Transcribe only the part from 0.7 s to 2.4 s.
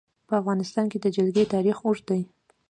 کې د جلګه تاریخ اوږد دی.